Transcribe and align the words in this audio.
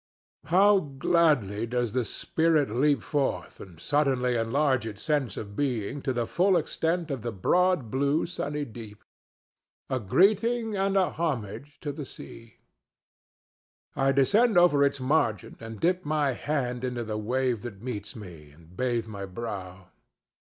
How 0.45 0.79
gladly 0.79 1.67
does 1.67 1.93
the 1.93 2.03
spirit 2.05 2.71
leap 2.71 3.03
forth 3.03 3.59
and 3.59 3.79
suddenly 3.79 4.35
enlarge 4.35 4.87
its 4.87 5.03
sense 5.03 5.37
of 5.37 5.55
being 5.55 6.01
to 6.01 6.11
the 6.11 6.25
full 6.25 6.57
extent 6.57 7.11
of 7.11 7.21
the 7.21 7.31
broad 7.31 7.91
blue, 7.91 8.25
sunny 8.25 8.65
deep! 8.65 9.03
A 9.91 9.99
greeting 9.99 10.75
and 10.75 10.97
a 10.97 11.11
homage 11.11 11.77
to 11.81 11.91
the 11.91 12.05
sea! 12.05 12.55
I 13.95 14.11
descend 14.11 14.57
over 14.57 14.83
its 14.83 14.99
margin 14.99 15.55
and 15.59 15.79
dip 15.79 16.03
my 16.03 16.31
hand 16.31 16.83
into 16.83 17.03
the 17.03 17.19
wave 17.19 17.61
that 17.61 17.83
meets 17.83 18.15
me, 18.15 18.49
and 18.49 18.75
bathe 18.75 19.05
my 19.05 19.27
brow. 19.27 19.89